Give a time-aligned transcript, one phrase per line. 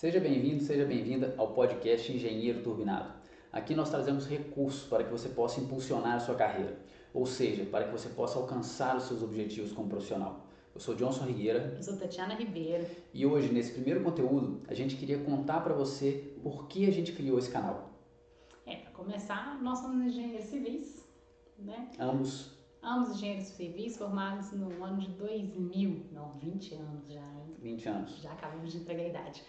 [0.00, 3.12] Seja bem-vindo, seja bem-vinda ao podcast Engenheiro Turbinado.
[3.52, 6.78] Aqui nós trazemos recursos para que você possa impulsionar a sua carreira,
[7.12, 10.46] ou seja, para que você possa alcançar os seus objetivos como profissional.
[10.74, 11.74] Eu sou Johnson Rigueira.
[11.76, 12.86] Eu sou Tatiana Ribeiro.
[13.12, 17.12] E hoje, nesse primeiro conteúdo, a gente queria contar para você por que a gente
[17.12, 17.90] criou esse canal.
[18.64, 21.06] É, para começar, nós somos engenheiros civis,
[21.58, 21.90] né?
[21.98, 22.52] Ambos.
[22.82, 26.06] Ambos engenheiros civis formados no ano de 2000.
[26.10, 27.54] Não, 20 anos já, hein?
[27.58, 28.18] 20 anos.
[28.22, 29.44] Já acabamos de entregar a idade.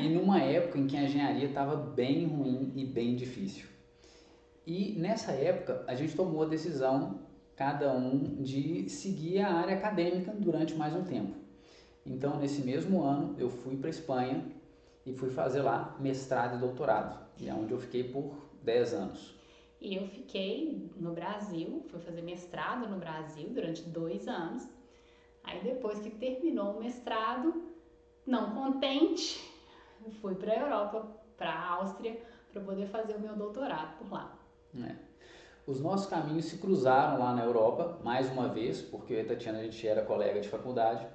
[0.00, 3.66] E numa época em que a engenharia estava bem ruim e bem difícil.
[4.66, 7.20] E nessa época a gente tomou a decisão,
[7.56, 11.34] cada um, de seguir a área acadêmica durante mais um tempo.
[12.04, 14.44] Então, nesse mesmo ano, eu fui para Espanha
[15.06, 19.34] e fui fazer lá mestrado e doutorado, e é onde eu fiquei por 10 anos.
[19.80, 24.68] E eu fiquei no Brasil, fui fazer mestrado no Brasil durante dois anos.
[25.42, 27.71] Aí depois que terminou o mestrado,
[28.26, 29.52] não contente,
[30.20, 32.20] fui para a Europa, para a Áustria,
[32.52, 34.38] para poder fazer o meu doutorado por lá.
[34.76, 34.94] É.
[35.66, 39.28] Os nossos caminhos se cruzaram lá na Europa, mais uma vez, porque eu e a
[39.28, 41.06] Tatiana a gente era colega de faculdade.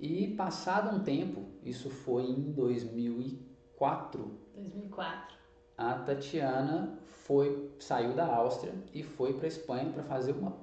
[0.00, 4.38] E passado um tempo, isso foi em 2004.
[4.54, 5.36] 2004.
[5.76, 10.56] A Tatiana foi saiu da Áustria e foi para a Espanha para fazer uma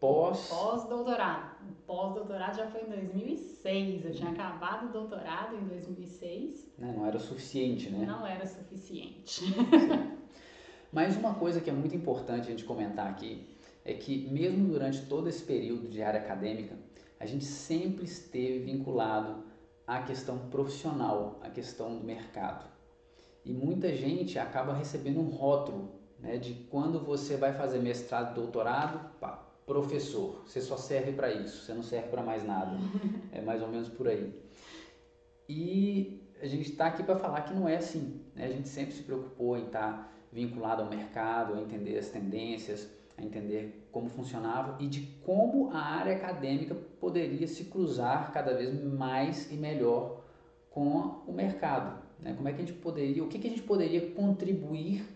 [0.00, 1.47] pós pós-doutorado.
[1.62, 4.04] O pós-doutorado já foi em 2006.
[4.04, 6.72] Eu tinha acabado o doutorado em 2006.
[6.78, 8.04] Né, não era o suficiente, né?
[8.06, 9.44] Não era suficiente.
[10.92, 13.46] Mas uma coisa que é muito importante a gente comentar aqui
[13.84, 16.76] é que mesmo durante todo esse período de área acadêmica,
[17.18, 19.44] a gente sempre esteve vinculado
[19.86, 22.66] à questão profissional, à questão do mercado.
[23.44, 29.18] E muita gente acaba recebendo um rótulo né, de quando você vai fazer mestrado, doutorado,
[29.18, 30.42] pá, professor.
[30.46, 32.76] Você só serve para isso, você não serve para mais nada.
[33.30, 34.34] É mais ou menos por aí.
[35.48, 38.20] E a gente está aqui para falar que não é assim.
[38.34, 38.46] Né?
[38.46, 42.88] A gente sempre se preocupou em estar tá vinculado ao mercado, a entender as tendências,
[43.16, 48.82] a entender como funcionava e de como a área acadêmica poderia se cruzar cada vez
[48.82, 50.22] mais e melhor
[50.70, 52.02] com o mercado.
[52.18, 52.32] Né?
[52.34, 55.06] Como é que a gente poderia, o que, que a gente poderia contribuir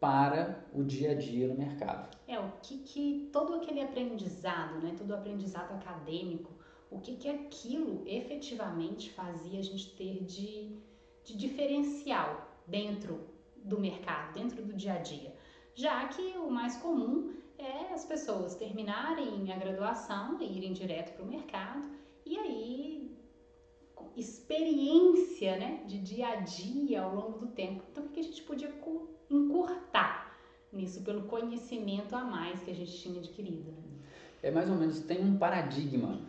[0.00, 2.16] para o dia a dia no mercado.
[2.40, 6.52] O que, que todo aquele aprendizado, né, todo o aprendizado acadêmico,
[6.90, 10.78] o que, que aquilo efetivamente fazia a gente ter de,
[11.24, 15.34] de diferencial dentro do mercado, dentro do dia a dia.
[15.74, 21.24] Já que o mais comum é as pessoas terminarem a graduação e irem direto para
[21.24, 21.82] o mercado
[22.24, 22.98] e aí
[24.16, 27.84] experiência né, de dia a dia ao longo do tempo.
[27.90, 28.72] Então, o que a gente podia
[29.30, 30.27] encurtar
[30.72, 33.70] nisso pelo conhecimento a mais que a gente tinha adquirido?
[33.70, 33.88] Né?
[34.42, 36.20] É mais ou menos, tem um paradigma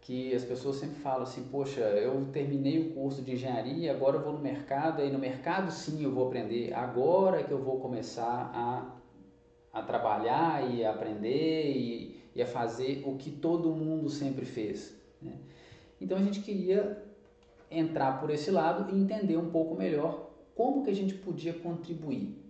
[0.00, 4.22] que as pessoas sempre falam assim, poxa, eu terminei o curso de engenharia, agora eu
[4.22, 8.50] vou no mercado, aí no mercado sim eu vou aprender, agora que eu vou começar
[8.54, 14.46] a, a trabalhar e a aprender e, e a fazer o que todo mundo sempre
[14.46, 14.96] fez.
[15.20, 15.34] Né?
[16.00, 17.04] Então a gente queria
[17.70, 22.47] entrar por esse lado e entender um pouco melhor como que a gente podia contribuir.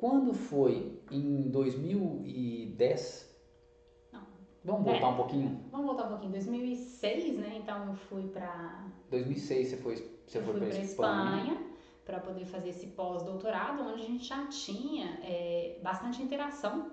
[0.00, 3.30] Quando foi em 2010?
[4.12, 4.22] Não.
[4.64, 5.64] Vamos voltar é, um pouquinho?
[5.70, 6.32] Vamos voltar um pouquinho.
[6.32, 7.58] 2006, né?
[7.62, 11.66] Então eu fui para 2006 você foi você foi para Espanha, Espanha
[12.04, 16.90] para poder fazer esse pós-doutorado, onde a gente já tinha é, bastante interação,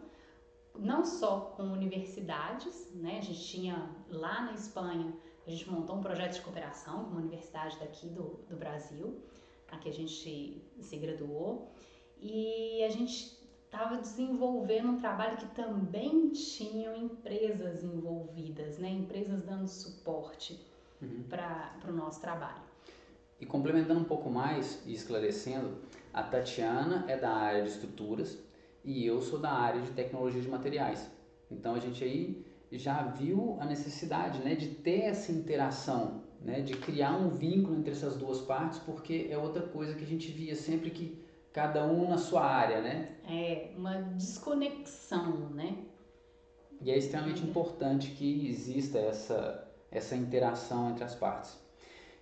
[0.77, 3.19] não só com universidades, né?
[3.19, 5.13] A gente tinha lá na Espanha
[5.47, 9.17] a gente montou um projeto de cooperação com uma universidade daqui do, do Brasil,
[9.71, 11.71] a que a gente se graduou,
[12.21, 18.89] e a gente estava desenvolvendo um trabalho que também tinham empresas envolvidas, né?
[18.89, 20.59] empresas dando suporte
[21.01, 21.23] uhum.
[21.29, 22.61] para o nosso trabalho.
[23.39, 25.77] E complementando um pouco mais e esclarecendo,
[26.11, 28.37] a Tatiana é da área de estruturas
[28.83, 31.07] e eu sou da área de tecnologia de materiais.
[31.51, 36.73] Então a gente aí já viu a necessidade né, de ter essa interação, né, de
[36.75, 40.55] criar um vínculo entre essas duas partes, porque é outra coisa que a gente via
[40.55, 43.09] sempre que cada um na sua área, né?
[43.27, 45.77] É, uma desconexão, né?
[46.81, 47.45] E é extremamente é.
[47.45, 51.57] importante que exista essa, essa interação entre as partes.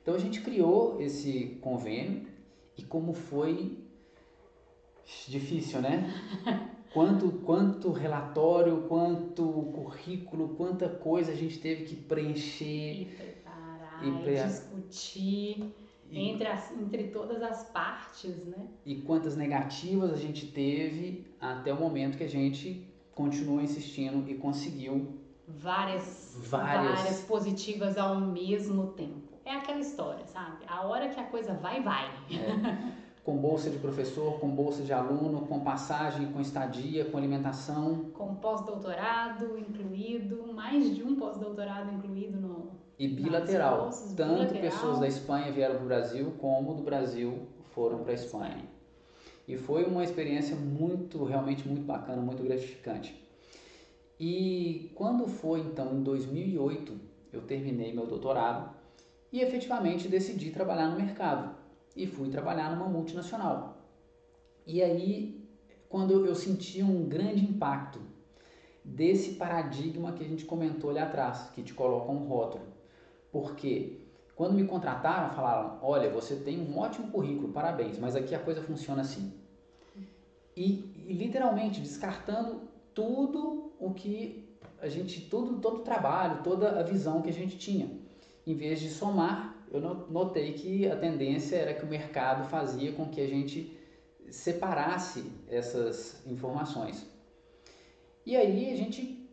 [0.02, 2.28] Então a gente criou esse convênio
[2.78, 3.78] e como foi
[5.28, 6.10] difícil, né?
[6.94, 9.44] quanto, quanto relatório, quanto
[9.74, 13.02] currículo, quanta coisa a gente teve que preencher.
[13.02, 14.38] E preparar, e, pre...
[14.38, 15.76] e discutir
[16.10, 16.30] e...
[16.30, 18.68] Entre, as, entre todas as partes, né?
[18.86, 24.36] E quantas negativas a gente teve até o momento que a gente continuou insistindo e
[24.36, 25.18] conseguiu
[25.48, 29.34] várias, várias, várias positivas ao mesmo tempo.
[29.46, 30.66] é aquela história, sabe?
[30.68, 32.06] A hora que a coisa vai, vai.
[32.32, 33.06] É.
[33.26, 38.12] com bolsa de professor, com bolsa de aluno, com passagem, com estadia, com alimentação.
[38.14, 42.65] Com pós-doutorado incluído, mais de um pós-doutorado incluído no.
[42.98, 43.84] E bilateral.
[43.84, 44.62] Bolsas, Tanto bilateral.
[44.62, 48.64] pessoas da Espanha vieram para o Brasil, como do Brasil foram para a Espanha.
[49.48, 53.22] E foi uma experiência muito, realmente muito bacana, muito gratificante.
[54.20, 56.98] E quando foi então em 2008,
[57.34, 58.74] eu terminei meu doutorado
[59.32, 61.54] e efetivamente decidi trabalhar no mercado
[61.96, 63.78] e fui trabalhar numa multinacional.
[64.66, 65.46] E aí,
[65.90, 68.00] quando eu senti um grande impacto
[68.84, 72.75] desse paradigma que a gente comentou ali atrás, que te coloca um rótulo.
[73.36, 74.00] Porque
[74.34, 78.62] quando me contrataram, falaram: olha, você tem um ótimo currículo, parabéns, mas aqui a coisa
[78.62, 79.34] funciona assim.
[80.56, 82.62] E, e literalmente descartando
[82.94, 84.48] tudo o que
[84.80, 87.90] a gente, tudo, todo o trabalho, toda a visão que a gente tinha.
[88.48, 93.10] Em vez de somar eu notei que a tendência era que o mercado fazia com
[93.10, 93.78] que a gente
[94.30, 97.06] separasse essas informações.
[98.26, 99.25] E aí a gente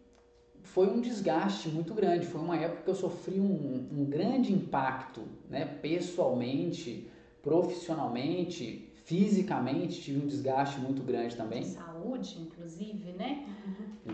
[0.63, 5.23] foi um desgaste muito grande, foi uma época que eu sofri um, um grande impacto,
[5.51, 7.09] né, pessoalmente,
[7.43, 11.63] profissionalmente, fisicamente, tive um desgaste muito grande também.
[11.63, 13.47] De saúde, inclusive, né?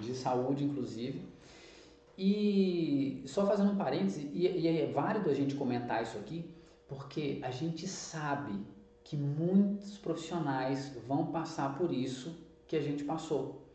[0.01, 1.23] De saúde, inclusive.
[2.17, 6.45] E só fazendo um parêntese, e, e é válido a gente comentar isso aqui,
[6.89, 8.59] porque a gente sabe
[9.05, 12.37] que muitos profissionais vão passar por isso
[12.67, 13.68] que a gente passou.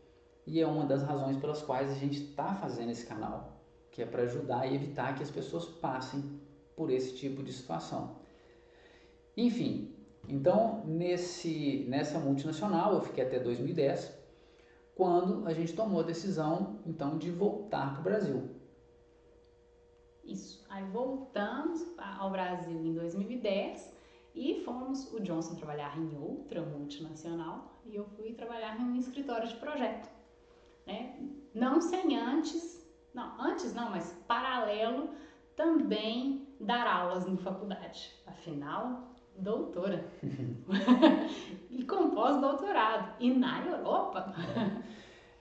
[0.46, 3.60] E é uma das razões pelas quais a gente está fazendo esse canal,
[3.90, 6.40] que é para ajudar e evitar que as pessoas passem
[6.76, 8.16] por esse tipo de situação.
[9.36, 9.94] Enfim,
[10.28, 14.24] então nesse, nessa multinacional eu fiquei até 2010
[14.94, 18.50] quando a gente tomou a decisão então de voltar para o Brasil.
[20.24, 20.64] Isso.
[20.68, 23.92] Aí voltamos ao Brasil em 2010
[24.34, 29.48] e fomos o Johnson trabalhar em outra multinacional e eu fui trabalhar em um escritório
[29.48, 30.13] de projeto.
[30.86, 31.16] Né?
[31.54, 35.10] Não sem antes, não, antes não, mas paralelo
[35.56, 38.12] também dar aulas em faculdade.
[38.26, 40.04] Afinal, doutora.
[41.70, 43.14] e com pós-doutorado.
[43.20, 44.34] E na Europa.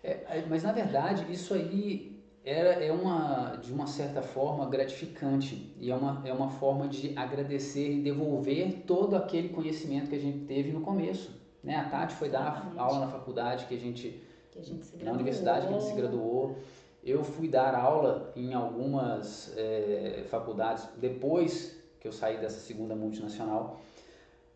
[0.03, 2.13] É, mas na verdade, isso aí
[2.43, 5.73] era, é uma, de uma certa forma, gratificante.
[5.79, 10.19] E é uma, é uma forma de agradecer e devolver todo aquele conhecimento que a
[10.19, 11.41] gente teve no começo.
[11.63, 11.75] Né?
[11.77, 12.75] A Tati foi Exatamente.
[12.75, 14.21] dar aula na faculdade que a gente.
[14.53, 16.55] Que a gente se na universidade que a gente se graduou.
[17.03, 23.81] Eu fui dar aula em algumas é, faculdades depois que eu saí dessa segunda multinacional,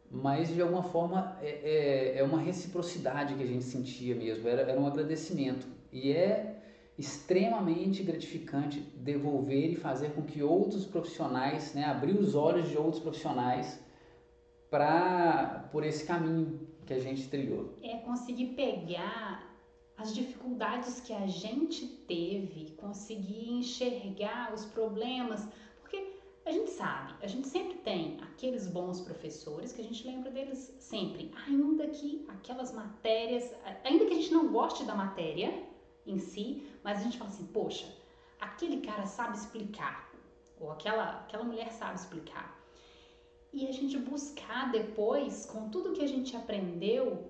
[0.10, 4.62] mas de alguma forma é, é, é uma reciprocidade que a gente sentia mesmo, era,
[4.62, 5.68] era um agradecimento.
[5.92, 6.58] E é
[6.98, 13.02] extremamente gratificante devolver e fazer com que outros profissionais, né, abrir os olhos de outros
[13.02, 13.80] profissionais
[14.70, 17.78] para por esse caminho que a gente trilhou.
[17.84, 19.47] É conseguir pegar
[19.98, 25.48] as dificuldades que a gente teve, conseguir enxergar os problemas,
[26.48, 30.74] a gente sabe, a gente sempre tem aqueles bons professores que a gente lembra deles
[30.80, 33.54] sempre, ainda que aquelas matérias,
[33.84, 35.52] ainda que a gente não goste da matéria
[36.06, 37.94] em si, mas a gente fala assim, poxa,
[38.40, 40.10] aquele cara sabe explicar,
[40.58, 42.58] ou aquela, aquela mulher sabe explicar.
[43.52, 47.30] E a gente buscar depois, com tudo que a gente aprendeu,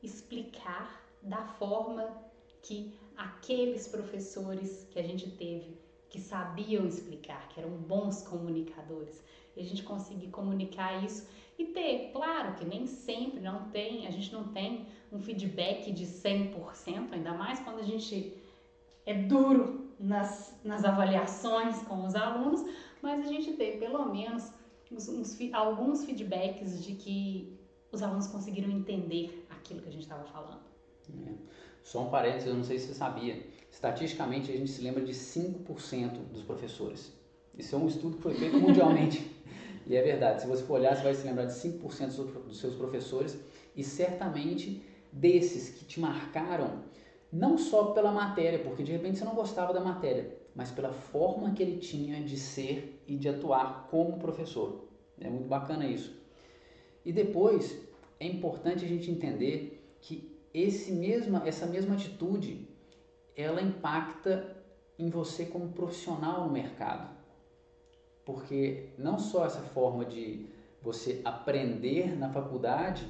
[0.00, 2.16] explicar da forma
[2.62, 5.76] que aqueles professores que a gente teve
[6.08, 9.22] que sabiam explicar, que eram bons comunicadores.
[9.56, 11.28] E a gente conseguir comunicar isso
[11.58, 16.04] e ter, claro que nem sempre não tem, a gente não tem um feedback de
[16.04, 18.36] 100%, ainda mais quando a gente
[19.04, 22.62] é duro nas, nas avaliações com os alunos,
[23.00, 24.52] mas a gente tem pelo menos
[24.90, 27.58] uns, uns, alguns feedbacks de que
[27.90, 30.75] os alunos conseguiram entender aquilo que a gente estava falando.
[31.10, 31.32] É.
[31.82, 35.12] Só um parênteses, eu não sei se você sabia, estatisticamente a gente se lembra de
[35.12, 37.12] 5% dos professores.
[37.56, 39.30] Isso é um estudo que foi feito mundialmente.
[39.86, 42.74] e é verdade, se você for olhar, você vai se lembrar de 5% dos seus
[42.74, 43.38] professores
[43.76, 44.82] e certamente
[45.12, 46.82] desses que te marcaram,
[47.32, 51.52] não só pela matéria, porque de repente você não gostava da matéria, mas pela forma
[51.52, 54.86] que ele tinha de ser e de atuar como professor.
[55.20, 56.14] É muito bacana isso.
[57.04, 57.78] E depois
[58.18, 62.66] é importante a gente entender que esse mesma, essa mesma atitude
[63.36, 64.56] ela impacta
[64.98, 67.14] em você como profissional no mercado.
[68.24, 70.46] Porque não só essa forma de
[70.80, 73.06] você aprender na faculdade,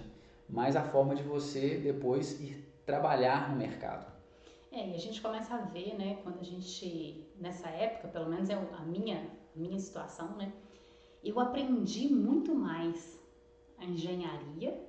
[0.48, 4.12] mas a forma de você depois ir trabalhar no mercado.
[4.72, 8.50] É, e a gente começa a ver, né, quando a gente, nessa época, pelo menos
[8.50, 10.52] é a minha, a minha situação, né,
[11.22, 13.18] eu aprendi muito mais
[13.78, 14.85] a engenharia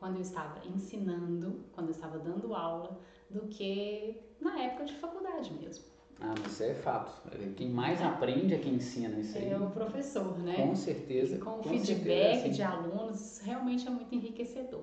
[0.00, 5.52] quando eu estava ensinando, quando eu estava dando aula, do que na época de faculdade
[5.52, 5.84] mesmo.
[6.18, 7.12] Ah, mas isso é fato.
[7.56, 9.50] Quem mais aprende é quem ensina isso aí.
[9.50, 10.54] É o professor, né?
[10.56, 11.36] Com certeza.
[11.36, 14.82] E com o com feedback certeza, de alunos, realmente é muito enriquecedor.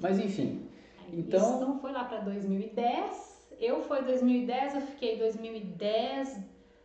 [0.00, 0.68] Mas enfim,
[1.06, 3.48] Aí, Então- Isso foi lá para 2010.
[3.60, 6.38] Eu foi 2010, eu fiquei 2010,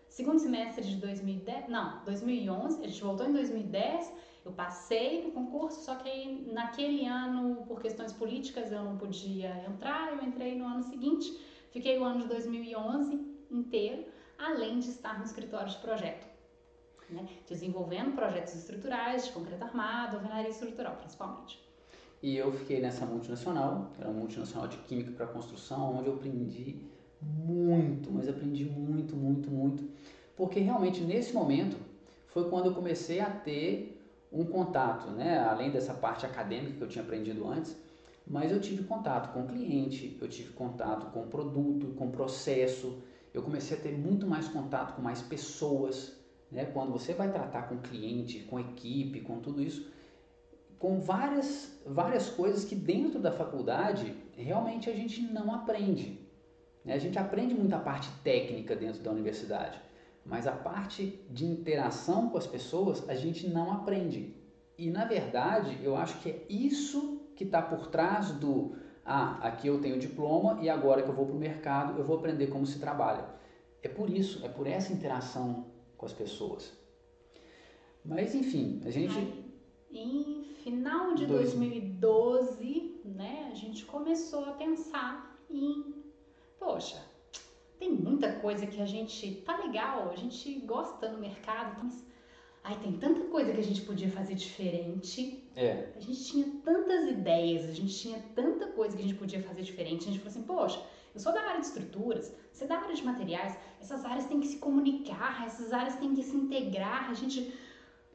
[0.09, 4.11] segundo semestre de 2010, não, 2011, a gente voltou em 2010.
[4.46, 9.65] Eu passei no concurso, só que aí naquele ano, por questões políticas, eu não podia
[9.67, 10.13] entrar.
[10.13, 11.38] Eu entrei no ano seguinte,
[11.72, 13.19] fiquei o ano de 2011
[13.51, 14.05] inteiro,
[14.38, 16.25] além de estar no escritório de projeto,
[17.10, 17.27] né?
[17.48, 21.60] desenvolvendo projetos estruturais de concreto armado, alvenaria estrutural, principalmente.
[22.22, 26.81] E eu fiquei nessa multinacional, era uma multinacional de química para construção, onde eu aprendi
[27.22, 29.89] muito, mas aprendi muito, muito, muito,
[30.36, 31.77] porque realmente nesse momento
[32.27, 33.99] foi quando eu comecei a ter
[34.31, 37.75] um contato, né, além dessa parte acadêmica que eu tinha aprendido antes,
[38.27, 42.12] mas eu tive contato com o cliente, eu tive contato com o produto, com o
[42.12, 43.01] processo,
[43.33, 46.13] eu comecei a ter muito mais contato com mais pessoas,
[46.51, 49.91] né, quando você vai tratar com cliente, com equipe, com tudo isso,
[50.79, 56.25] com várias, várias coisas que dentro da faculdade realmente a gente não aprende.
[56.86, 56.93] né?
[56.93, 59.79] A gente aprende muita parte técnica dentro da universidade,
[60.29, 64.36] mas a parte de interação com as pessoas a gente não aprende.
[64.77, 69.67] E na verdade eu acho que é isso que está por trás do ah, aqui
[69.67, 72.65] eu tenho diploma e agora que eu vou para o mercado eu vou aprender como
[72.65, 73.25] se trabalha.
[73.81, 75.65] É por isso, é por essa interação
[75.98, 76.77] com as pessoas.
[78.05, 79.17] Mas enfim, a gente.
[79.17, 79.50] Aí,
[79.91, 81.53] em final de Dois.
[81.53, 85.95] 2012, né, a gente começou a pensar em,
[86.59, 87.01] poxa,
[87.79, 92.05] tem muita coisa que a gente tá legal, a gente gosta no mercado, mas
[92.63, 95.50] ai, tem tanta coisa que a gente podia fazer diferente.
[95.55, 99.41] É, A gente tinha tantas ideias, a gente tinha tanta coisa que a gente podia
[99.41, 100.03] fazer diferente.
[100.03, 102.93] A gente falou assim, poxa, eu sou da área de estruturas, você é da área
[102.93, 107.09] de materiais, essas áreas têm que se comunicar, essas áreas têm que se integrar.
[107.09, 107.53] A gente,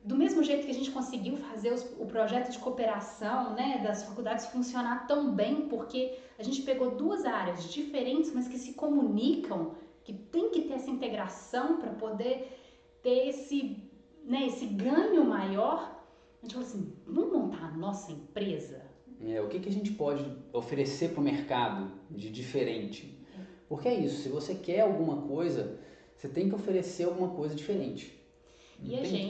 [0.05, 4.05] do mesmo jeito que a gente conseguiu fazer os- o projeto de cooperação, né, das
[4.05, 9.73] faculdades funcionar tão bem, porque a gente pegou duas áreas diferentes, mas que se comunicam,
[10.05, 12.61] que tem que ter essa integração para poder
[13.03, 13.83] ter esse,
[14.25, 16.05] né, esse ganho maior.
[16.43, 18.83] A gente falou assim, vamos montar a nossa empresa?
[19.27, 23.19] É, o que, que a gente pode oferecer para o mercado de diferente?
[23.67, 25.79] Porque é isso, se você quer alguma coisa,
[26.15, 28.23] você tem que oferecer alguma coisa diferente.
[28.79, 29.29] Não E a gente,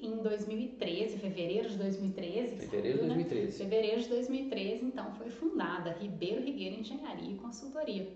[0.00, 3.24] em 2013, fevereiro de 2013, que Fevereiro de saiu, né?
[3.24, 3.58] 2013.
[3.58, 8.08] Fevereiro de 2013, então, foi fundada Ribeiro Rigueira Engenharia e Consultoria.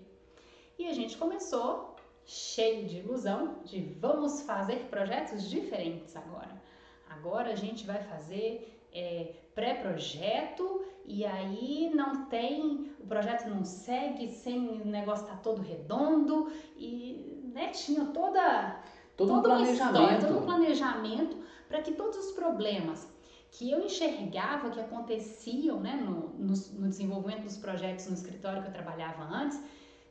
[0.77, 6.61] E a gente começou cheio de ilusão de vamos fazer projetos diferentes agora.
[7.09, 14.29] Agora a gente vai fazer é, pré-projeto e aí não tem, o projeto não segue
[14.29, 18.81] sem o negócio tá todo redondo e né, tinha toda
[19.15, 20.27] Todo um toda uma história, planejamento.
[20.27, 21.37] todo um planejamento
[21.73, 23.07] para que todos os problemas
[23.49, 28.67] que eu enxergava que aconteciam né, no, no, no desenvolvimento dos projetos no escritório que
[28.67, 29.59] eu trabalhava antes,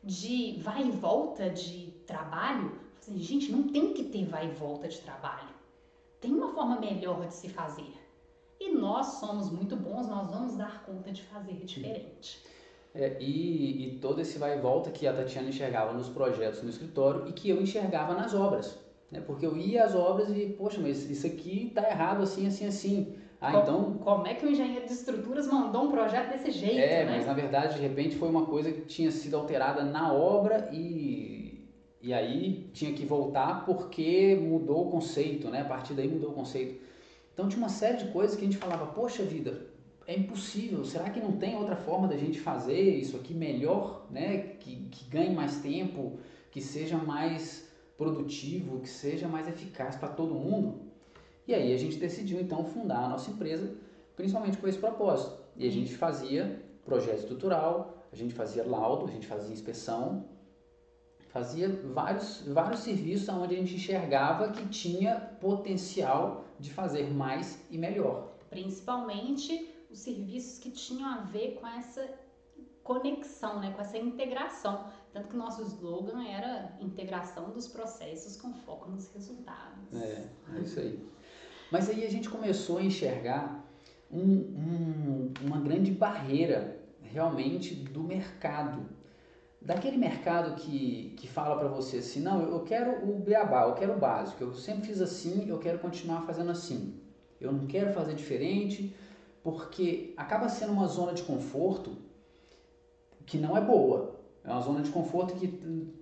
[0.02, 4.88] de vai e volta de trabalho, assim, gente, não tem que ter vai e volta
[4.88, 5.54] de trabalho.
[6.20, 7.94] Tem uma forma melhor de se fazer.
[8.58, 12.44] E nós somos muito bons, nós vamos dar conta de fazer diferente.
[12.92, 16.70] É, e, e todo esse vai e volta que a Tatiana enxergava nos projetos no
[16.70, 18.81] escritório e que eu enxergava nas obras.
[19.12, 19.20] Né?
[19.20, 23.14] Porque eu ia às obras e, poxa, mas isso aqui tá errado assim, assim, assim.
[23.40, 23.94] Ah, Co- então.
[23.94, 27.16] Como é que o engenheiro de estruturas mandou um projeto desse jeito, É, né?
[27.16, 31.68] mas na verdade, de repente, foi uma coisa que tinha sido alterada na obra e,
[32.00, 35.60] e aí tinha que voltar porque mudou o conceito, né?
[35.60, 36.80] A partir daí mudou o conceito.
[37.34, 39.66] Então tinha uma série de coisas que a gente falava, poxa vida,
[40.06, 44.38] é impossível, será que não tem outra forma da gente fazer isso aqui melhor, né?
[44.60, 46.18] Que, que ganhe mais tempo,
[46.50, 47.70] que seja mais
[48.02, 50.80] produtivo, que seja mais eficaz para todo mundo?
[51.46, 53.72] E aí a gente decidiu então fundar a nossa empresa,
[54.16, 55.40] principalmente com esse propósito.
[55.56, 60.24] E a gente fazia projeto estrutural, a gente fazia laudo, a gente fazia inspeção,
[61.28, 67.78] fazia vários, vários serviços onde a gente enxergava que tinha potencial de fazer mais e
[67.78, 68.28] melhor.
[68.50, 72.08] Principalmente os serviços que tinham a ver com essa
[72.94, 73.72] conexão, né?
[73.74, 74.86] com essa integração.
[75.12, 79.92] Tanto que o nosso slogan era integração dos processos com foco nos resultados.
[79.94, 80.24] É,
[80.56, 80.98] é isso aí.
[81.70, 83.64] Mas aí a gente começou a enxergar
[84.10, 89.02] um- um- uma grande barreira realmente do mercado.
[89.64, 93.92] daquele mercado que, que fala para você assim, não, eu quero o beabá, eu quero
[93.92, 97.00] o básico, eu sempre fiz assim, eu quero continuar fazendo assim.
[97.40, 98.92] Eu não quero fazer diferente,
[99.40, 101.96] porque acaba sendo uma zona de conforto
[103.26, 104.20] que não é boa.
[104.44, 105.46] É uma zona de conforto que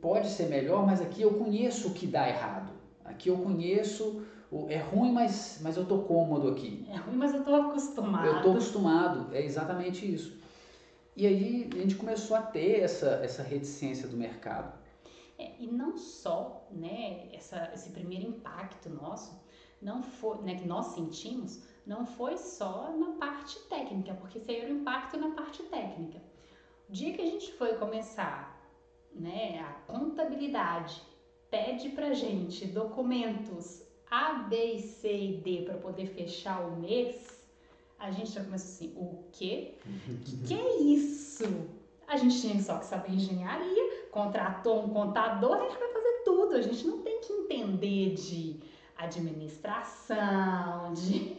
[0.01, 2.73] pode ser melhor, mas aqui eu conheço o que dá errado.
[3.05, 4.23] Aqui eu conheço,
[4.69, 6.87] é ruim, mas, mas eu tô cômodo aqui.
[6.89, 8.27] É ruim, mas eu tô acostumado.
[8.27, 10.39] Eu tô acostumado, é exatamente isso.
[11.17, 14.79] E aí a gente começou a ter essa, essa reticência do mercado.
[15.39, 19.39] É, e não só, né, essa, esse primeiro impacto nosso,
[19.83, 24.77] não foi, né, que nós sentimos, não foi só na parte técnica, porque era o
[24.77, 26.23] impacto na parte técnica.
[26.91, 28.61] Dia que a gente foi começar,
[29.13, 31.01] né, a contabilidade
[31.49, 37.41] pede pra gente documentos A, B, C e D para poder fechar o mês,
[37.99, 39.75] a gente já começa assim, o quê?
[40.25, 41.69] que, que é isso?
[42.09, 46.57] A gente tinha só que saber engenharia, contratou um contador, a gente vai fazer tudo.
[46.57, 48.59] A gente não tem que entender de
[48.97, 51.37] administração, de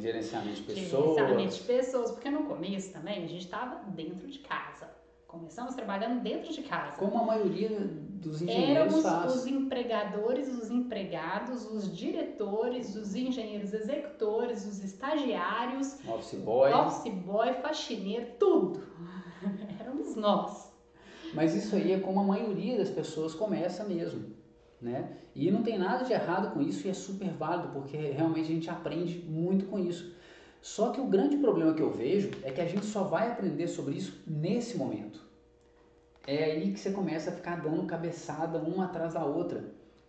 [0.00, 1.14] gerenciamento de pessoas.
[1.14, 4.88] Gerenciamento de pessoas, porque no começo também a gente estava dentro de casa.
[5.26, 6.96] Começamos trabalhando dentro de casa.
[6.96, 9.34] Como a maioria dos engenheiros Éramos faz.
[9.34, 17.52] os empregadores, os empregados, os diretores, os engenheiros executores, os estagiários, office boy, office boy,
[17.54, 18.80] faxineiro, tudo.
[19.80, 20.72] Éramos nós.
[21.34, 24.36] Mas isso aí é como a maioria das pessoas começa mesmo,
[24.84, 25.16] né?
[25.34, 28.54] E não tem nada de errado com isso e é super válido porque realmente a
[28.54, 30.14] gente aprende muito com isso.
[30.60, 33.66] Só que o grande problema que eu vejo é que a gente só vai aprender
[33.66, 35.20] sobre isso nesse momento.
[36.26, 39.64] É aí que você começa a ficar dando cabeçada uma atrás da outra.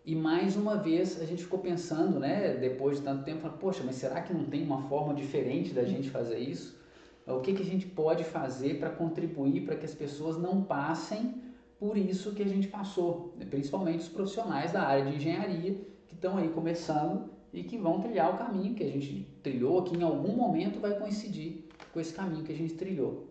[0.05, 3.95] E mais uma vez a gente ficou pensando, né, depois de tanto tempo, poxa, mas
[3.95, 6.79] será que não tem uma forma diferente da gente fazer isso?
[7.25, 11.41] O que, que a gente pode fazer para contribuir para que as pessoas não passem
[11.79, 15.75] por isso que a gente passou, principalmente os profissionais da área de engenharia
[16.07, 19.97] que estão aí começando e que vão trilhar o caminho que a gente trilhou, que
[19.97, 23.27] em algum momento vai coincidir com esse caminho que a gente trilhou.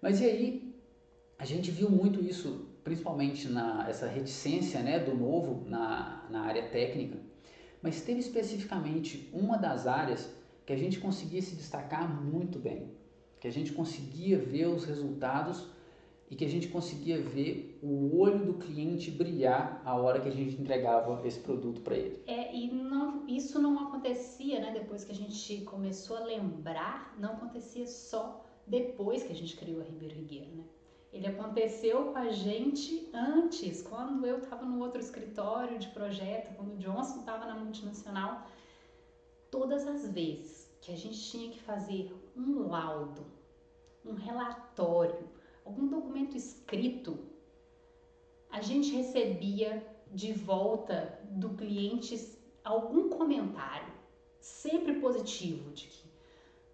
[0.00, 0.74] Mas e aí,
[1.38, 6.68] a gente viu muito isso, principalmente na essa reticência né, do novo na, na área
[6.68, 7.18] técnica,
[7.82, 10.30] mas teve especificamente uma das áreas
[10.64, 12.90] que a gente conseguia se destacar muito bem,
[13.38, 15.68] que a gente conseguia ver os resultados
[16.30, 20.32] e que a gente conseguia ver o olho do cliente brilhar a hora que a
[20.32, 22.22] gente entregava esse produto para ele.
[22.26, 24.72] É, e não, isso não acontecia, né?
[24.72, 29.80] Depois que a gente começou a lembrar, não acontecia só depois que a gente criou
[29.80, 30.64] a Ribeiro Rigueiro, né?
[31.12, 36.72] Ele aconteceu com a gente antes, quando eu estava no outro escritório de projeto, quando
[36.72, 38.48] o Johnson estava na multinacional.
[39.48, 43.24] Todas as vezes que a gente tinha que fazer um laudo,
[44.04, 45.33] um relatório,
[45.64, 47.18] algum documento escrito,
[48.50, 53.92] a gente recebia de volta do cliente algum comentário,
[54.40, 56.08] sempre positivo, de que,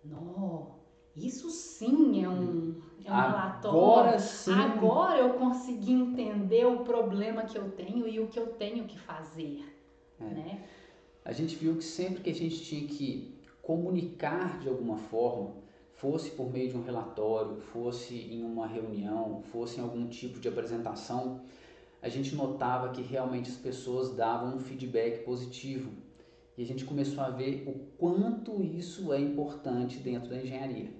[0.05, 0.75] não,
[1.17, 3.79] isso sim é um, é um relatório.
[3.79, 4.53] Agora sim.
[4.53, 8.99] Agora eu consegui entender o problema que eu tenho e o que eu tenho que
[8.99, 9.65] fazer.
[10.21, 10.25] É.
[10.25, 10.65] Né?
[11.25, 15.55] A gente viu que sempre que a gente tinha que comunicar de alguma forma,
[16.01, 20.49] fosse por meio de um relatório, fosse em uma reunião, fosse em algum tipo de
[20.49, 21.43] apresentação,
[22.01, 25.93] a gente notava que realmente as pessoas davam um feedback positivo.
[26.57, 30.91] E a gente começou a ver o quanto isso é importante dentro da engenharia.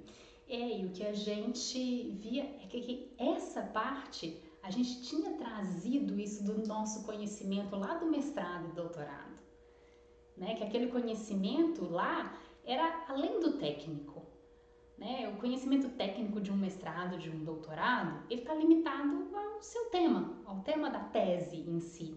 [0.47, 6.21] É, e o que a gente via é que essa parte a gente tinha trazido
[6.21, 9.39] isso do nosso conhecimento lá do mestrado e doutorado.
[10.37, 10.57] Né?
[10.57, 14.30] Que aquele conhecimento lá era além do técnico.
[15.01, 15.33] Né?
[15.35, 20.39] O conhecimento técnico de um mestrado, de um doutorado, ele está limitado ao seu tema,
[20.45, 22.15] ao tema da tese em si.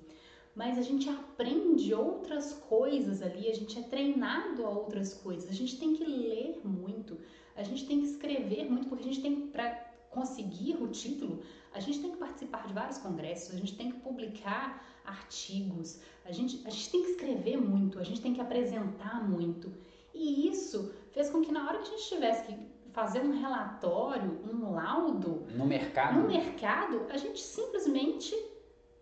[0.54, 5.50] Mas a gente aprende outras coisas ali, a gente é treinado a outras coisas.
[5.50, 7.18] A gente tem que ler muito,
[7.56, 11.42] a gente tem que escrever muito, porque a gente tem para conseguir o título,
[11.74, 16.32] a gente tem que participar de vários congressos, a gente tem que publicar artigos, a
[16.32, 19.74] gente, a gente tem que escrever muito, a gente tem que apresentar muito.
[20.14, 24.40] E isso fez com que na hora que a gente tivesse que fazer um relatório,
[24.46, 28.34] um laudo no mercado, no mercado, a gente simplesmente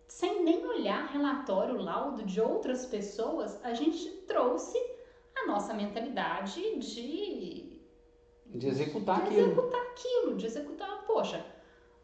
[0.08, 4.78] sem nem olhar relatório, laudo de outras pessoas, a gente trouxe
[5.36, 7.80] a nossa mentalidade de
[8.46, 9.46] de executar de aquilo.
[9.46, 11.44] executar aquilo, de executar, poxa,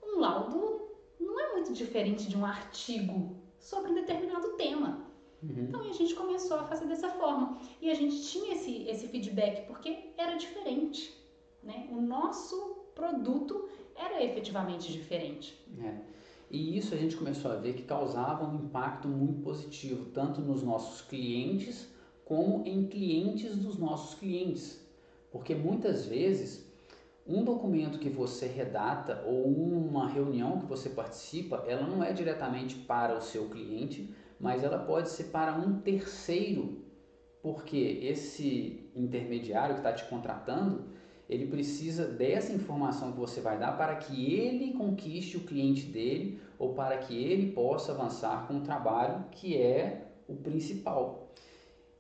[0.03, 0.88] um laudo
[1.20, 5.07] não é muito diferente de um artigo sobre um determinado tema.
[5.42, 5.66] Uhum.
[5.68, 7.59] Então a gente começou a fazer dessa forma.
[7.81, 11.14] E a gente tinha esse, esse feedback porque era diferente.
[11.62, 11.88] Né?
[11.90, 15.59] O nosso produto era efetivamente diferente.
[15.81, 15.94] É.
[16.51, 20.62] E isso a gente começou a ver que causava um impacto muito positivo, tanto nos
[20.62, 21.88] nossos clientes
[22.25, 24.87] como em clientes dos nossos clientes.
[25.31, 26.68] Porque muitas vezes
[27.27, 32.75] um documento que você redata ou uma reunião que você participa, ela não é diretamente
[32.75, 36.83] para o seu cliente, mas ela pode ser para um terceiro,
[37.42, 40.87] porque esse intermediário que está te contratando,
[41.29, 46.41] ele precisa dessa informação que você vai dar para que ele conquiste o cliente dele
[46.59, 51.29] ou para que ele possa avançar com o trabalho que é o principal.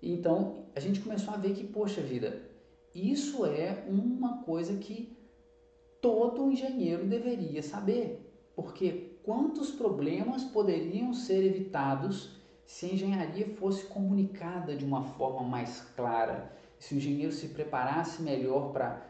[0.02, 2.42] Então a gente começou a ver que, poxa vida,
[2.94, 5.16] isso é uma coisa que
[6.00, 14.76] todo engenheiro deveria saber, porque quantos problemas poderiam ser evitados se a engenharia fosse comunicada
[14.76, 19.07] de uma forma mais clara, se o engenheiro se preparasse melhor para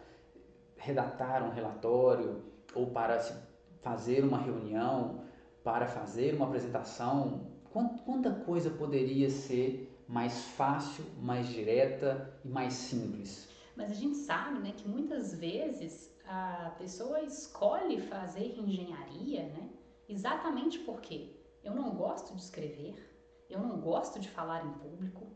[0.79, 2.43] redatar um relatório
[2.75, 3.19] ou para
[3.83, 5.23] fazer uma reunião,
[5.63, 7.47] para fazer uma apresentação,
[8.05, 13.49] quanta coisa poderia ser mais fácil, mais direta e mais simples.
[13.77, 19.71] Mas a gente sabe, né, que muitas vezes a pessoa escolhe fazer engenharia, né,
[20.09, 22.95] exatamente porque eu não gosto de escrever,
[23.49, 25.27] eu não gosto de falar em público,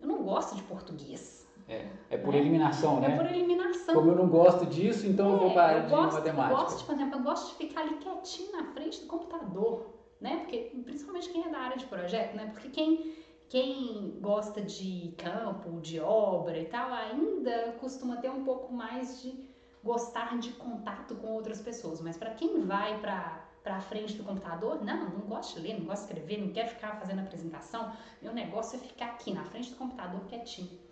[0.00, 1.45] eu não gosto de português.
[1.68, 2.38] É, é por né?
[2.38, 3.12] eliminação, né?
[3.12, 3.94] É por eliminação.
[3.94, 6.52] Como eu não gosto disso, então é, eu vou parar eu de gosto, matemática.
[6.52, 9.94] Eu gosto, de, por exemplo, eu gosto de ficar ali quietinho na frente do computador,
[10.20, 10.36] né?
[10.38, 12.50] Porque, principalmente quem é da área de projeto, né?
[12.52, 13.14] Porque quem,
[13.48, 19.34] quem gosta de campo, de obra e tal, ainda costuma ter um pouco mais de
[19.82, 22.00] gostar de contato com outras pessoas.
[22.00, 25.86] Mas para quem vai para para frente do computador, não, não gosto de ler, não
[25.86, 27.90] gosto de escrever, não quero ficar fazendo apresentação.
[28.22, 30.85] Meu negócio é ficar aqui na frente do computador quietinho.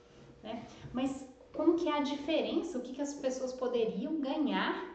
[0.44, 0.62] Né?
[0.92, 2.78] Mas como que é a diferença?
[2.78, 4.94] O que, que as pessoas poderiam ganhar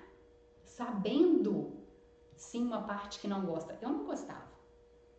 [0.64, 1.74] sabendo
[2.36, 3.78] sim uma parte que não gosta?
[3.82, 4.48] Eu não gostava.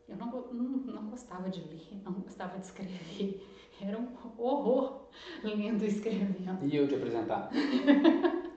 [0.09, 3.47] Eu não, não, não gostava de ler, não gostava de escrever.
[3.81, 5.09] Era um horror
[5.43, 6.65] lendo e escrevendo.
[6.65, 7.51] E eu te apresentar?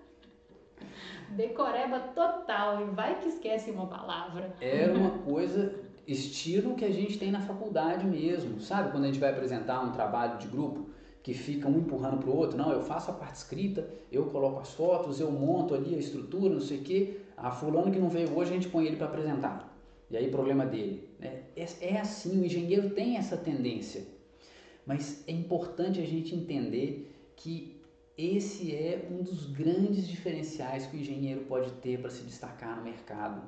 [1.30, 4.56] Decoreba total e vai que esquece uma palavra.
[4.62, 8.92] Era uma coisa estilo que a gente tem na faculdade mesmo, sabe?
[8.92, 10.83] Quando a gente vai apresentar um trabalho de grupo,
[11.24, 12.58] que fica um empurrando para o outro.
[12.58, 16.54] Não, eu faço a parte escrita, eu coloco as fotos, eu monto ali a estrutura,
[16.54, 17.18] não sei o quê.
[17.38, 19.74] A fulano que não veio hoje, a gente põe ele para apresentar.
[20.12, 21.10] E aí, problema dele.
[21.22, 24.06] É, é, é assim, o engenheiro tem essa tendência.
[24.86, 27.82] Mas é importante a gente entender que
[28.18, 32.84] esse é um dos grandes diferenciais que o engenheiro pode ter para se destacar no
[32.84, 33.42] mercado.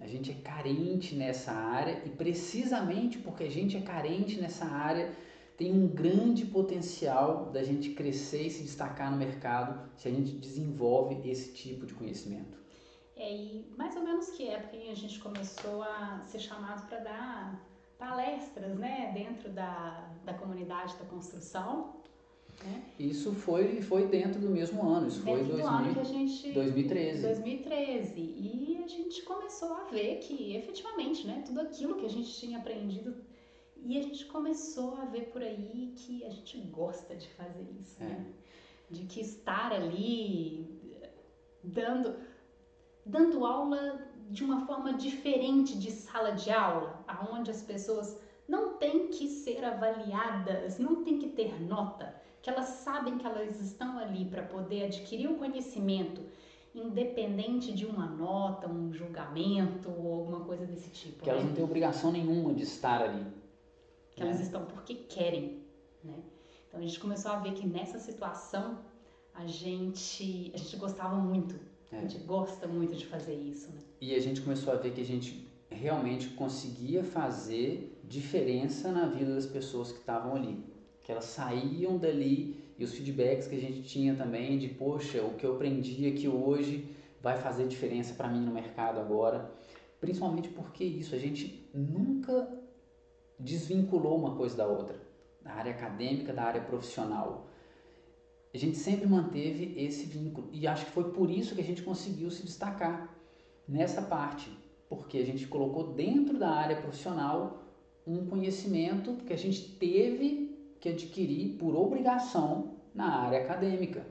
[0.00, 5.12] A gente é carente nessa área e precisamente porque a gente é carente nessa área,
[5.58, 10.30] tem um grande potencial da gente crescer e se destacar no mercado se a gente
[10.36, 12.56] desenvolve esse tipo de conhecimento.
[13.16, 17.68] É, e mais ou menos que época a gente começou a ser chamado para dar
[17.98, 21.96] palestras, né, dentro da, da comunidade da construção.
[22.62, 22.84] Né?
[22.96, 26.52] Isso foi, foi dentro do mesmo ano, isso dentro foi 2000, ano que a gente,
[26.52, 27.22] 2013.
[27.22, 28.20] 2013.
[28.20, 32.58] E a gente começou a ver que efetivamente, né, tudo aquilo que a gente tinha
[32.58, 33.16] aprendido
[33.84, 37.96] e a gente começou a ver por aí que a gente gosta de fazer isso,
[38.00, 38.04] é.
[38.04, 38.26] né?
[38.90, 40.78] De que estar ali
[41.62, 42.16] dando,
[43.04, 49.08] dando aula de uma forma diferente de sala de aula, aonde as pessoas não têm
[49.08, 54.24] que ser avaliadas, não têm que ter nota, que elas sabem que elas estão ali
[54.24, 56.22] para poder adquirir o um conhecimento,
[56.74, 61.20] independente de uma nota, um julgamento ou alguma coisa desse tipo.
[61.20, 61.32] Que né?
[61.32, 63.26] elas não têm obrigação nenhuma de estar ali
[64.18, 65.62] que elas estão porque querem,
[66.02, 66.18] né?
[66.66, 68.78] Então a gente começou a ver que nessa situação
[69.32, 71.54] a gente a gente gostava muito,
[71.92, 71.98] é.
[71.98, 73.80] a gente gosta muito de fazer isso, né?
[74.00, 79.34] E a gente começou a ver que a gente realmente conseguia fazer diferença na vida
[79.34, 80.64] das pessoas que estavam ali,
[81.02, 85.34] que elas saíam dali e os feedbacks que a gente tinha também de poxa, o
[85.34, 86.88] que eu aprendi aqui hoje
[87.22, 89.48] vai fazer diferença para mim no mercado agora,
[90.00, 92.57] principalmente porque isso a gente nunca
[93.38, 94.96] desvinculou uma coisa da outra,
[95.40, 97.46] da área acadêmica, da área profissional.
[98.52, 101.82] A gente sempre manteve esse vínculo e acho que foi por isso que a gente
[101.82, 103.14] conseguiu se destacar
[103.66, 104.50] nessa parte,
[104.88, 107.64] porque a gente colocou dentro da área profissional
[108.06, 114.06] um conhecimento que a gente teve que adquirir por obrigação na área acadêmica,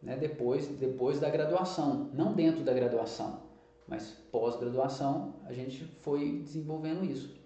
[0.00, 0.16] né?
[0.16, 3.42] depois, depois da graduação, não dentro da graduação,
[3.88, 7.39] mas pós-graduação a gente foi desenvolvendo isso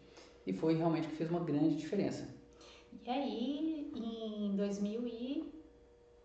[0.47, 2.29] e foi realmente que fez uma grande diferença.
[3.05, 5.55] E aí, em 2000 e...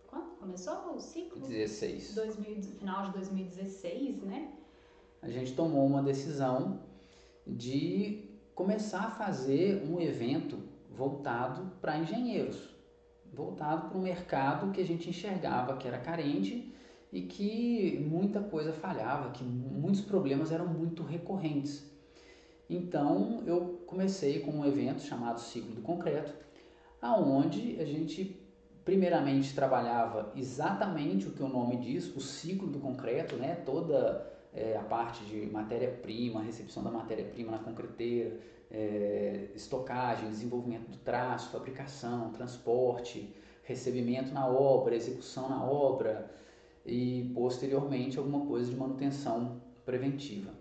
[0.08, 1.48] Quando começou o ciclo?
[1.48, 2.16] 16.
[2.16, 4.54] 2000, final de 2016, né?
[5.22, 6.82] A gente tomou uma decisão
[7.46, 10.58] de começar a fazer um evento
[10.90, 12.70] voltado para engenheiros,
[13.32, 16.74] voltado para um mercado que a gente enxergava que era carente
[17.12, 21.90] e que muita coisa falhava, que muitos problemas eram muito recorrentes.
[22.70, 26.32] Então eu comecei com um evento chamado Ciclo do Concreto,
[27.02, 28.40] aonde a gente
[28.86, 33.56] primeiramente trabalhava exatamente o que o nome diz, o ciclo do concreto, né?
[33.66, 38.38] toda é, a parte de matéria-prima, recepção da matéria-prima na concreteira,
[38.72, 46.30] é, estocagem, desenvolvimento do traço, fabricação, transporte, recebimento na obra, execução na obra
[46.86, 50.59] e posteriormente alguma coisa de manutenção preventiva.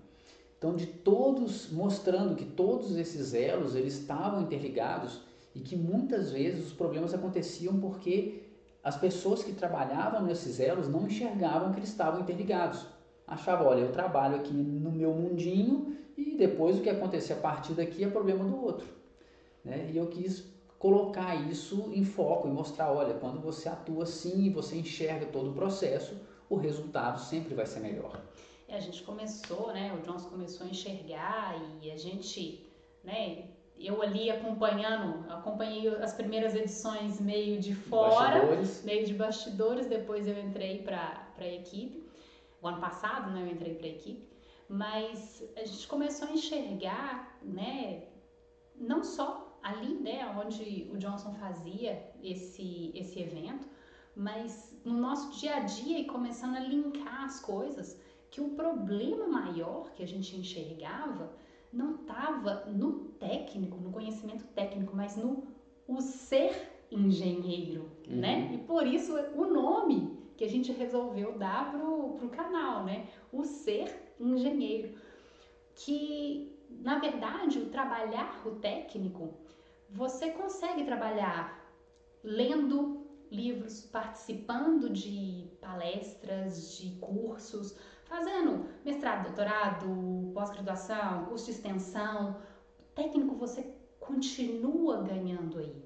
[0.58, 5.22] Então, de todos, mostrando que todos esses elos eles estavam interligados
[5.54, 8.42] e que muitas vezes os problemas aconteciam porque
[8.82, 12.86] as pessoas que trabalhavam nesses elos não enxergavam que eles estavam interligados.
[13.26, 17.74] Achavam, olha, eu trabalho aqui no meu mundinho e depois o que acontecer a partir
[17.74, 18.88] daqui é problema do outro.
[19.64, 19.90] Né?
[19.92, 20.44] E eu quis
[20.78, 25.50] colocar isso em foco e mostrar, olha, quando você atua assim e você enxerga todo
[25.50, 26.16] o processo,
[26.48, 28.20] o resultado sempre vai ser melhor.
[28.68, 32.70] E a gente começou, né, o Jones começou a enxergar e a gente,
[33.02, 38.84] né, eu ali acompanhando, acompanhei as primeiras edições meio de fora, bastidores.
[38.84, 42.06] meio de bastidores, depois eu entrei para a equipe.
[42.60, 44.28] O ano passado, né, eu entrei para a equipe,
[44.68, 48.02] mas a gente começou a enxergar, né,
[48.76, 53.66] não só ali, né, onde o Johnson fazia esse esse evento,
[54.14, 59.26] mas no nosso dia a dia e começando a linkar as coisas, que o problema
[59.26, 61.32] maior que a gente enxergava
[61.72, 65.46] não estava no técnico, no conhecimento técnico, mas no
[65.86, 68.16] o ser engenheiro, uhum.
[68.16, 68.50] né?
[68.52, 73.08] E por isso o nome que a gente resolveu dar pro, pro canal, né?
[73.32, 74.94] O ser engenheiro.
[75.74, 79.34] Que, na verdade, o trabalhar o técnico,
[79.90, 81.58] você consegue trabalhar
[82.22, 87.76] lendo livros, participando de palestras, de cursos,
[88.08, 92.36] fazendo mestrado, doutorado, pós-graduação, curso de extensão,
[92.94, 95.84] técnico você continua ganhando aí.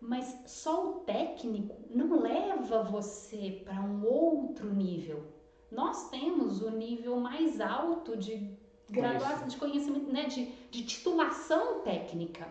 [0.00, 5.24] Mas só o técnico não leva você para um outro nível.
[5.70, 8.54] Nós temos o nível mais alto de
[8.90, 12.46] graduação, de conhecimento, né, de, de titulação técnica.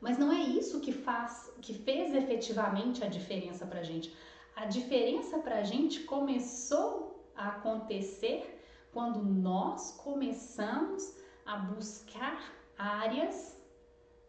[0.00, 4.12] Mas não é isso que faz, que fez efetivamente a diferença para gente.
[4.56, 7.01] A diferença para gente começou
[7.36, 8.60] a acontecer
[8.92, 11.16] quando nós começamos
[11.46, 13.56] a buscar áreas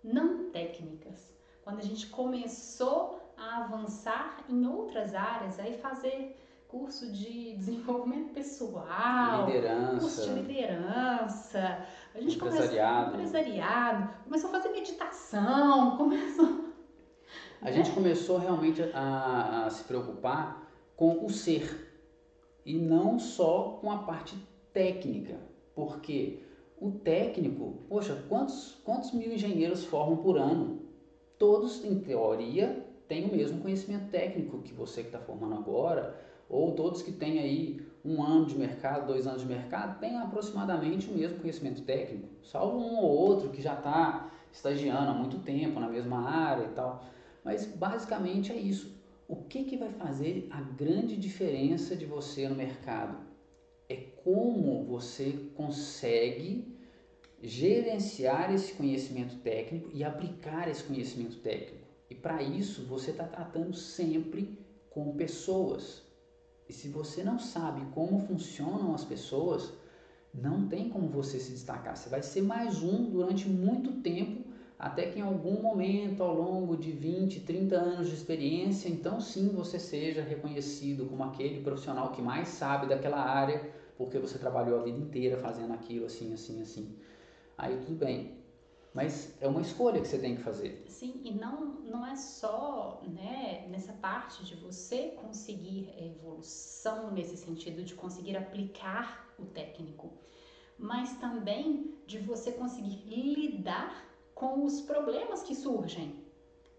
[0.04, 1.34] não técnicas.
[1.64, 9.46] Quando a gente começou a avançar em outras áreas, aí fazer curso de desenvolvimento pessoal,
[9.46, 11.86] liderança, curso de liderança,
[12.16, 13.12] a gente empresariado.
[13.12, 16.74] começou empresariado, começou a fazer meditação, começou
[17.64, 21.83] a gente começou realmente a, a se preocupar com o ser,
[22.66, 24.38] e não só com a parte
[24.72, 25.38] técnica,
[25.76, 26.40] porque
[26.80, 30.82] o técnico, poxa, quantos, quantos mil engenheiros formam por ano?
[31.38, 36.74] Todos, em teoria, têm o mesmo conhecimento técnico que você que está formando agora, ou
[36.74, 41.14] todos que têm aí um ano de mercado, dois anos de mercado, têm aproximadamente o
[41.14, 45.88] mesmo conhecimento técnico, salvo um ou outro que já está estagiando há muito tempo na
[45.88, 47.04] mesma área e tal.
[47.44, 49.03] Mas basicamente é isso.
[49.28, 53.18] O que, que vai fazer a grande diferença de você no mercado?
[53.88, 56.78] É como você consegue
[57.42, 61.88] gerenciar esse conhecimento técnico e aplicar esse conhecimento técnico.
[62.10, 64.60] E para isso você está tratando sempre
[64.90, 66.04] com pessoas.
[66.68, 69.74] E se você não sabe como funcionam as pessoas,
[70.34, 71.96] não tem como você se destacar.
[71.96, 74.43] Você vai ser mais um durante muito tempo
[74.84, 79.48] até que em algum momento ao longo de 20, 30 anos de experiência, então sim
[79.54, 84.84] você seja reconhecido como aquele profissional que mais sabe daquela área, porque você trabalhou a
[84.84, 86.94] vida inteira fazendo aquilo assim, assim, assim.
[87.58, 88.34] Aí tudo bem.
[88.94, 90.84] Mas é uma escolha que você tem que fazer.
[90.90, 97.86] Sim, e não, não é só né, nessa parte de você conseguir evolução nesse sentido
[97.86, 100.12] de conseguir aplicar o técnico,
[100.78, 106.24] mas também de você conseguir lidar com os problemas que surgem,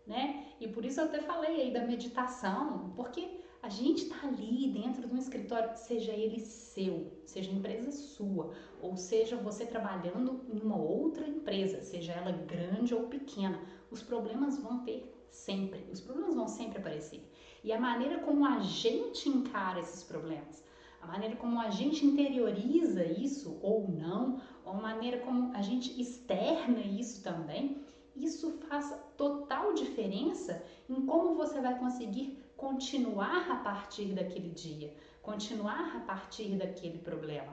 [0.06, 0.46] né?
[0.60, 5.08] E por isso eu até falei aí da meditação, porque a gente está ali dentro
[5.08, 10.76] de um escritório, seja ele seu, seja empresa sua, ou seja você trabalhando em uma
[10.76, 13.58] outra empresa, seja ela grande ou pequena,
[13.90, 17.26] os problemas vão ter sempre, os problemas vão sempre aparecer.
[17.62, 20.62] E a maneira como a gente encara esses problemas,
[21.00, 26.00] a maneira como a gente interioriza isso ou não, ou a maneira como a gente
[26.00, 27.84] externa isso também,
[28.16, 35.96] isso faz total diferença em como você vai conseguir continuar a partir daquele dia, continuar
[35.96, 37.52] a partir daquele problema.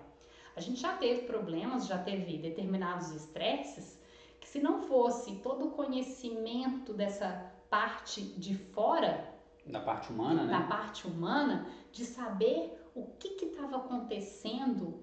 [0.56, 4.00] A gente já teve problemas, já teve determinados estresses
[4.40, 9.30] que se não fosse todo o conhecimento dessa parte de fora,
[9.66, 10.52] da parte humana, né?
[10.52, 15.00] Da parte humana, de saber o que estava acontecendo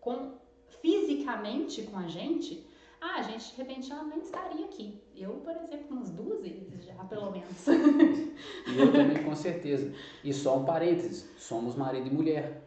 [0.00, 0.38] com
[0.86, 2.64] fisicamente com a gente,
[3.00, 5.02] ah, a gente de repente já nem estaria aqui.
[5.16, 7.66] Eu, por exemplo, umas duas vezes já, pelo menos.
[7.66, 9.92] e eu também, com certeza.
[10.22, 12.62] E só um parênteses, somos marido e mulher.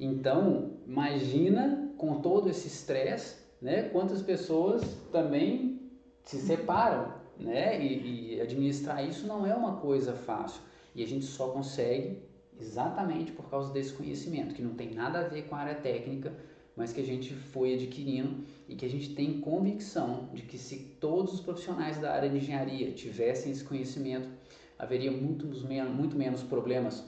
[0.00, 5.90] Então, imagina com todo esse estresse, né, quantas pessoas também
[6.24, 7.84] se separam, né?
[7.84, 10.62] E, e administrar isso não é uma coisa fácil.
[10.94, 12.22] E a gente só consegue
[12.58, 16.32] exatamente por causa desse conhecimento, que não tem nada a ver com a área técnica,
[16.78, 20.76] mas que a gente foi adquirindo e que a gente tem convicção de que se
[21.00, 24.28] todos os profissionais da área de engenharia tivessem esse conhecimento,
[24.78, 27.04] haveria muito, muito menos problemas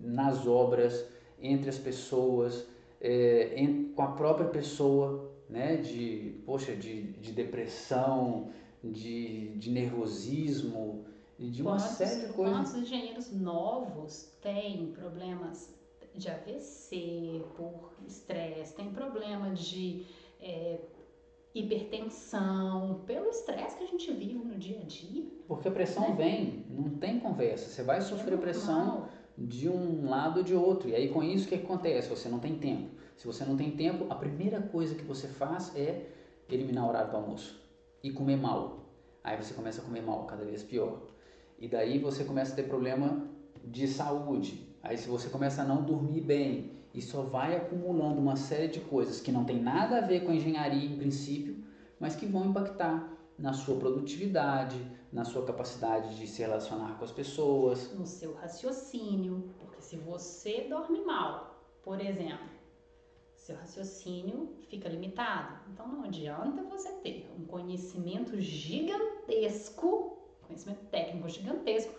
[0.00, 1.04] nas obras,
[1.42, 2.66] entre as pessoas,
[3.02, 8.48] é, em, com a própria pessoa, né, de, poxa, de, de depressão,
[8.82, 11.04] de, de nervosismo,
[11.38, 12.56] de uma quantos, série de coisas.
[12.56, 15.77] Quantos engenheiros novos têm problemas
[16.18, 20.04] de AVC por estresse, tem problema de
[20.40, 20.80] é,
[21.54, 25.24] hipertensão, pelo estresse que a gente vive no dia a dia.
[25.46, 26.16] Porque a pressão né?
[26.16, 27.70] vem, não tem conversa.
[27.70, 30.88] Você vai sofrer é pressão de um lado ou de outro.
[30.88, 32.08] E aí com isso o que acontece?
[32.08, 32.90] Você não tem tempo.
[33.16, 36.06] Se você não tem tempo, a primeira coisa que você faz é
[36.48, 37.60] eliminar o horário do almoço
[38.02, 38.86] e comer mal.
[39.22, 41.02] Aí você começa a comer mal, cada vez pior.
[41.58, 43.28] E daí você começa a ter problema
[43.64, 44.67] de saúde.
[44.82, 48.80] Aí se você começa a não dormir bem e só vai acumulando uma série de
[48.80, 51.64] coisas que não tem nada a ver com a engenharia em princípio,
[51.98, 54.80] mas que vão impactar na sua produtividade,
[55.12, 60.66] na sua capacidade de se relacionar com as pessoas, no seu raciocínio, porque se você
[60.68, 62.48] dorme mal, por exemplo,
[63.34, 65.58] seu raciocínio fica limitado.
[65.72, 71.94] Então não adianta você ter um conhecimento gigantesco conhecimento técnico gigantesco,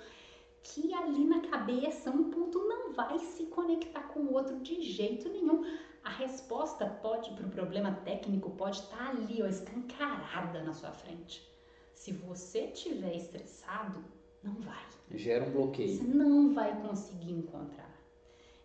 [0.64, 5.30] que ali na cabeça um ponto não vai se conectar com o outro de jeito
[5.30, 5.64] nenhum.
[6.04, 10.92] A resposta pode para o problema técnico pode estar tá ali, ó, escancarada na sua
[10.92, 11.48] frente.
[11.94, 14.04] Se você tiver estressado,
[14.44, 14.86] não vai.
[15.12, 15.98] Gera um bloqueio.
[15.98, 17.94] Você não vai conseguir encontrar.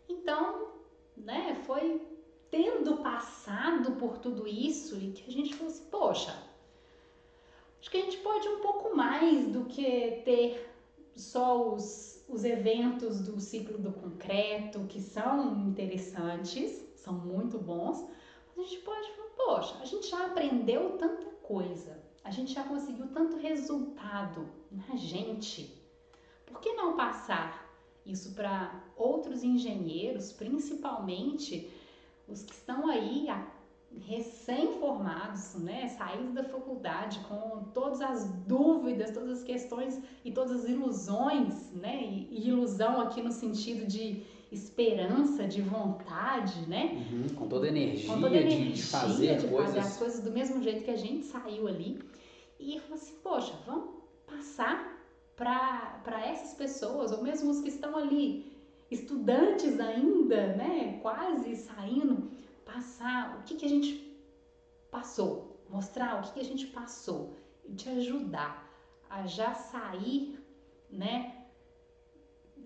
[0.09, 0.73] Então,
[1.17, 2.01] né, foi
[2.51, 6.55] tendo passado por tudo isso e que a gente falou assim, poxa,
[7.85, 10.74] Acho que a gente pode um pouco mais do que ter
[11.17, 18.09] só os, os eventos do ciclo do concreto, que são interessantes, são muito bons,
[18.57, 23.09] a gente pode falar, poxa, a gente já aprendeu tanta coisa, a gente já conseguiu
[23.09, 25.83] tanto resultado na gente.
[26.47, 27.65] Por que não passar
[28.07, 31.71] isso para outros engenheiros, principalmente
[32.29, 33.47] os que estão aí há
[34.01, 40.69] recém-formados, né, saídos da faculdade com todas as dúvidas, todas as questões e todas as
[40.69, 47.67] ilusões, né, e, ilusão aqui no sentido de esperança, de vontade, né, uhum, com toda
[47.67, 49.75] a energia, com toda a energia de, de, fazer, de coisas.
[49.75, 51.99] fazer as coisas do mesmo jeito que a gente saiu ali
[52.59, 53.91] e falou assim, poxa, vamos
[54.27, 54.95] passar
[55.37, 58.53] para essas pessoas, ou mesmo os que estão ali
[58.91, 62.31] estudantes ainda, né, quase saindo
[62.65, 64.19] passar o que, que a gente
[64.91, 67.35] passou, mostrar o que, que a gente passou
[67.75, 68.71] te ajudar
[69.09, 70.39] a já sair,
[70.91, 71.45] né,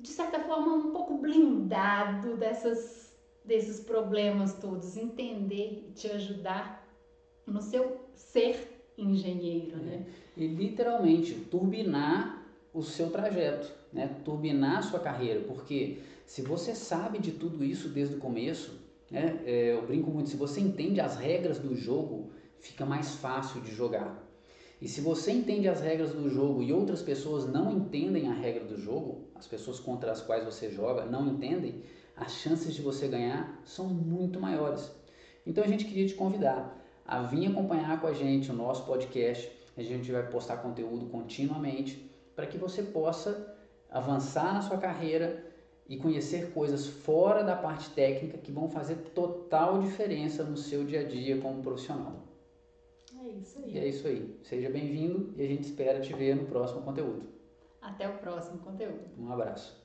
[0.01, 3.13] de certa forma um pouco blindado dessas,
[3.45, 6.87] desses problemas todos, entender e te ajudar
[7.47, 10.05] no seu ser engenheiro, né?
[10.37, 14.21] E literalmente turbinar o seu trajeto, né?
[14.25, 18.79] Turbinar a sua carreira, porque se você sabe de tudo isso desde o começo,
[19.11, 19.41] né?
[19.45, 23.75] É, eu brinco muito, se você entende as regras do jogo, fica mais fácil de
[23.75, 24.27] jogar.
[24.81, 28.65] E se você entende as regras do jogo e outras pessoas não entendem a regra
[28.65, 31.83] do jogo, as pessoas contra as quais você joga não entendem,
[32.17, 34.91] as chances de você ganhar são muito maiores.
[35.45, 39.51] Então a gente queria te convidar a vir acompanhar com a gente o nosso podcast.
[39.77, 43.57] A gente vai postar conteúdo continuamente para que você possa
[43.91, 45.45] avançar na sua carreira
[45.89, 51.01] e conhecer coisas fora da parte técnica que vão fazer total diferença no seu dia
[51.01, 52.25] a dia como profissional.
[53.21, 53.73] É isso aí.
[53.73, 54.39] E é isso aí.
[54.43, 57.27] Seja bem-vindo e a gente espera te ver no próximo conteúdo.
[57.81, 59.01] Até o próximo conteúdo.
[59.19, 59.78] Um abraço.